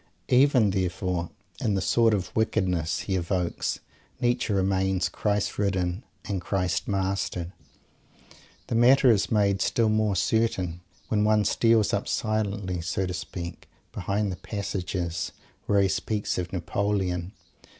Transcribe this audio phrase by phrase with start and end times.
[0.29, 1.29] Even, therefore,
[1.61, 3.81] in the sort of "wickedness" he evokes,
[4.19, 7.51] Nietzsche remains Christ ridden and Christ mastered.
[8.65, 13.69] The matter is made still more certain when one steals up silently, so to speak,
[13.91, 15.33] behind the passages
[15.67, 17.33] where he speaks of Napoleon.